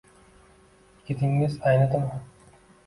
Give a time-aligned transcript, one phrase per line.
[0.95, 2.21] -Yigitingiz aynidimi?